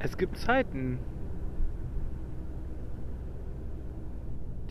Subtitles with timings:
[0.00, 0.98] Es gibt Zeiten,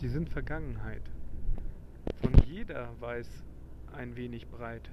[0.02, 1.00] die sind Vergangenheit.
[2.20, 3.30] Von jeder weiß
[3.94, 4.90] ein wenig breit,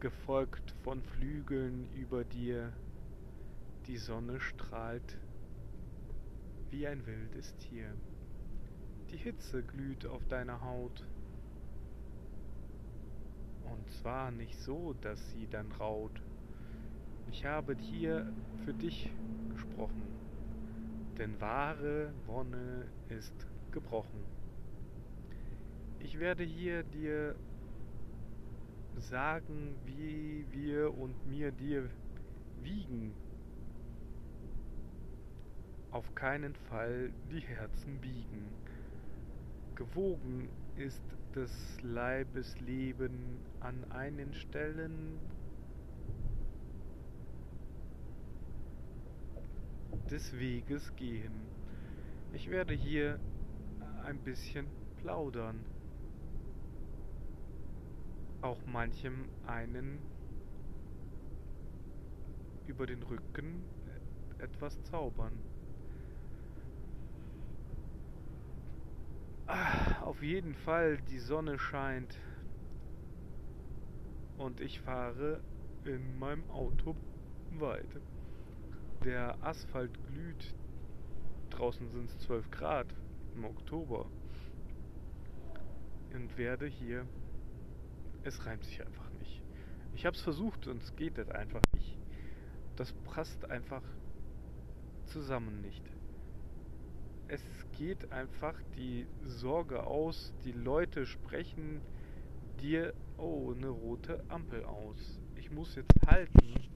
[0.00, 2.72] gefolgt von Flügeln über dir.
[3.86, 5.18] Die Sonne strahlt
[6.70, 7.92] wie ein wildes Tier.
[9.10, 11.04] Die Hitze glüht auf deiner Haut.
[13.64, 16.22] Und zwar nicht so, dass sie dann raut.
[17.30, 18.32] Ich habe hier
[18.64, 19.10] für dich
[19.50, 20.02] gesprochen,
[21.18, 24.24] denn wahre Wonne ist gebrochen.
[26.00, 27.34] Ich werde hier dir
[28.96, 31.88] sagen, wie wir und mir dir
[32.62, 33.14] wiegen.
[35.90, 38.48] Auf keinen Fall die Herzen biegen.
[39.82, 41.02] Gewogen ist
[41.34, 41.50] des
[41.82, 45.18] Leibes Leben an einen Stellen
[50.08, 51.32] des Weges gehen.
[52.32, 53.18] Ich werde hier
[54.04, 54.66] ein bisschen
[54.98, 55.64] plaudern.
[58.40, 59.98] Auch manchem einen
[62.68, 63.64] über den Rücken
[64.38, 65.32] etwas zaubern.
[70.02, 72.18] Auf jeden Fall, die Sonne scheint.
[74.38, 75.40] Und ich fahre
[75.84, 76.96] in meinem Auto
[77.58, 78.00] weiter.
[79.04, 80.54] Der Asphalt glüht.
[81.50, 82.94] Draußen sind es 12 Grad
[83.34, 84.06] im Oktober.
[86.14, 87.06] Und werde hier.
[88.22, 89.42] Es reimt sich einfach nicht.
[89.94, 91.98] Ich habe es versucht und es geht halt einfach nicht.
[92.76, 93.82] Das passt einfach
[95.06, 95.82] zusammen nicht.
[97.32, 97.40] Es
[97.78, 101.80] geht einfach die Sorge aus, die Leute sprechen
[102.60, 105.18] dir, oh, eine rote Ampel aus.
[105.36, 106.68] Ich muss jetzt halten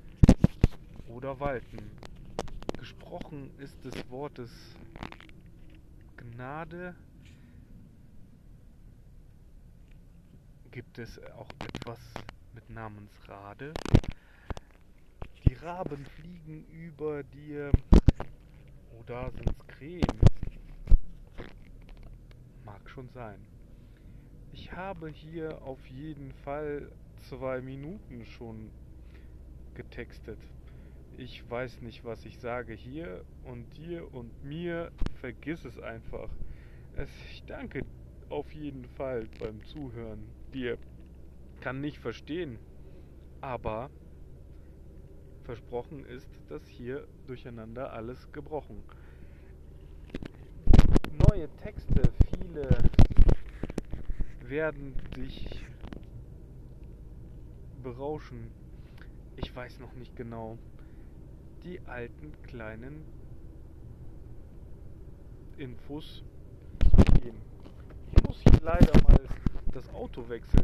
[1.09, 1.91] oder walten.
[2.79, 4.51] Gesprochen ist des Wortes
[6.17, 6.95] Gnade.
[10.71, 12.01] Gibt es auch etwas
[12.55, 13.75] mit Namens Rade?
[15.45, 17.71] Die Raben fliegen über dir.
[18.99, 20.19] Oder sind's Krähen?
[22.97, 23.47] Schon sein.
[24.55, 26.91] Ich habe hier auf jeden Fall
[27.29, 28.71] zwei Minuten schon
[29.75, 30.39] getextet.
[31.19, 34.93] Ich weiß nicht, was ich sage hier und dir und mir.
[35.21, 36.31] Vergiss es einfach.
[36.95, 37.85] Es, ich danke
[38.31, 40.27] auf jeden Fall beim Zuhören.
[40.55, 40.79] Dir
[41.61, 42.59] kann nicht verstehen.
[43.43, 43.91] Aber
[45.45, 48.83] versprochen ist, dass hier durcheinander alles gebrochen.
[54.57, 55.67] Werden dich
[57.83, 58.51] berauschen.
[59.37, 60.57] Ich weiß noch nicht genau
[61.63, 63.05] die alten kleinen
[65.59, 66.25] Infos
[67.21, 67.37] geben.
[68.17, 69.21] Ich muss hier leider mal
[69.75, 70.63] das Auto wechseln,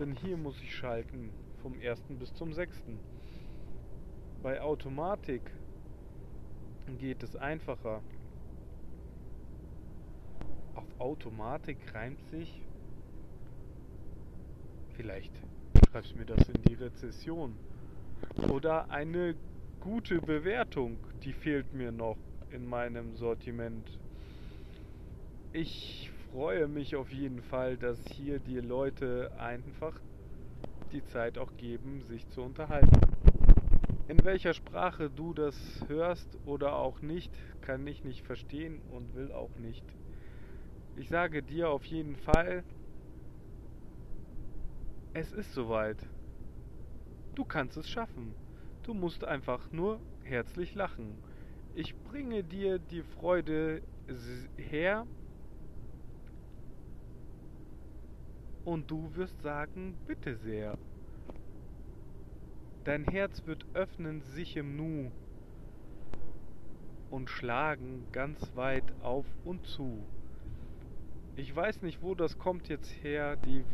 [0.00, 1.30] denn hier muss ich schalten
[1.62, 2.02] vom 1.
[2.18, 2.76] bis zum 6.
[4.42, 5.42] Bei Automatik
[6.98, 8.02] geht es einfacher.
[10.74, 12.62] Auf Automatik reimt sich.
[14.96, 15.32] Vielleicht
[15.90, 17.56] schreibst du mir das in die Rezession.
[18.50, 19.34] Oder eine
[19.80, 22.16] gute Bewertung, die fehlt mir noch
[22.50, 23.98] in meinem Sortiment.
[25.52, 29.98] Ich freue mich auf jeden Fall, dass hier die Leute einfach
[30.92, 33.00] die Zeit auch geben, sich zu unterhalten.
[34.08, 35.56] In welcher Sprache du das
[35.88, 37.32] hörst oder auch nicht,
[37.62, 39.84] kann ich nicht verstehen und will auch nicht.
[40.96, 42.62] Ich sage dir auf jeden Fall,
[45.14, 46.08] es ist soweit.
[47.34, 48.34] Du kannst es schaffen.
[48.82, 51.14] Du musst einfach nur herzlich lachen.
[51.74, 53.82] Ich bringe dir die Freude
[54.56, 55.06] her
[58.64, 60.78] und du wirst sagen, bitte sehr.
[62.84, 65.12] Dein Herz wird öffnen sich im Nu
[67.10, 70.04] und schlagen ganz weit auf und zu.
[71.36, 73.64] Ich weiß nicht, wo das kommt jetzt her, die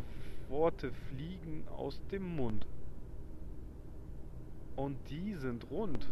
[0.48, 2.66] Worte fliegen aus dem Mund.
[4.76, 6.08] Und die sind rund.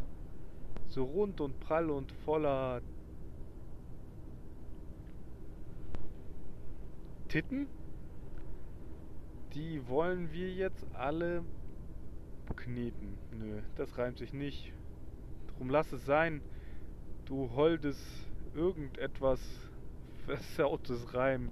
[0.88, 2.80] So rund und prall und voller
[7.28, 7.66] Titten.
[9.54, 11.44] Die wollen wir jetzt alle
[12.54, 13.18] kneten.
[13.32, 14.72] Nö, das reimt sich nicht.
[15.48, 16.40] Drum lass es sein.
[17.24, 17.98] Du holdes
[18.54, 19.40] irgendetwas
[20.26, 21.50] versautes Reim.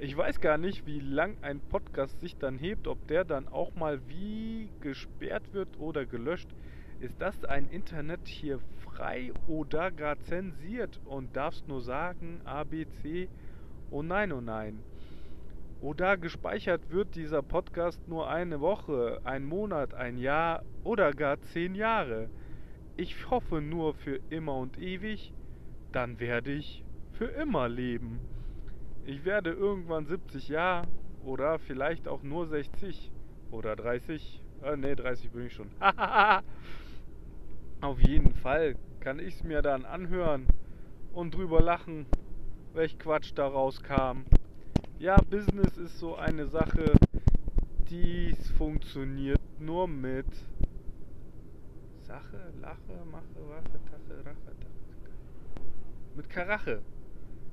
[0.00, 3.74] Ich weiß gar nicht, wie lang ein Podcast sich dann hebt, ob der dann auch
[3.74, 6.54] mal wie gesperrt wird oder gelöscht.
[7.00, 13.28] Ist das ein Internet hier frei oder gar zensiert und darfst nur sagen ABC?
[13.90, 14.84] Oh nein, oh nein.
[15.80, 21.74] Oder gespeichert wird dieser Podcast nur eine Woche, ein Monat, ein Jahr oder gar zehn
[21.74, 22.30] Jahre.
[22.96, 25.34] Ich hoffe nur für immer und ewig,
[25.90, 28.37] dann werde ich für immer leben.
[29.08, 30.86] Ich werde irgendwann 70 Jahre
[31.24, 33.10] oder vielleicht auch nur 60
[33.50, 34.42] oder 30.
[34.62, 35.70] Äh, ne, 30 bin ich schon.
[37.80, 40.46] Auf jeden Fall kann ich es mir dann anhören
[41.14, 42.04] und drüber lachen,
[42.74, 44.26] welch Quatsch daraus kam.
[44.98, 46.92] Ja, Business ist so eine Sache,
[47.88, 50.26] die funktioniert nur mit
[52.02, 55.14] Sache, Lache, Mache, Wache, Tache, Rache, Tache.
[56.14, 56.82] Mit Karache.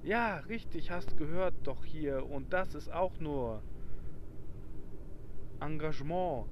[0.05, 2.29] Ja, richtig, hast gehört doch hier.
[2.29, 3.63] Und das ist auch nur
[5.59, 6.45] Engagement.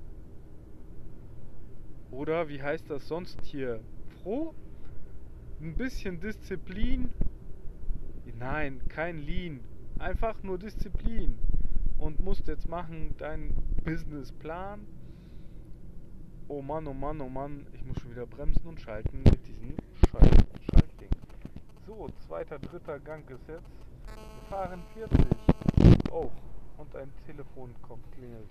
[2.09, 3.79] Oder wie heißt das sonst hier?
[4.23, 4.55] Froh?
[5.61, 7.13] Ein bisschen Disziplin?
[8.39, 9.59] Nein, kein Lean.
[9.99, 11.37] Einfach nur Disziplin.
[11.99, 13.53] Und musst jetzt machen deinen
[13.83, 14.87] Businessplan.
[16.47, 17.67] Oh Mann, oh Mann, oh Mann.
[17.73, 19.45] Ich muss schon wieder bremsen und schalten mit
[20.09, 20.52] Schalt Schaltding.
[21.85, 23.67] So, zweiter, dritter Gang ist jetzt.
[24.07, 25.19] Wir fahren 40.
[26.11, 26.29] Oh,
[26.77, 28.49] und ein Telefon kommt, klingelt.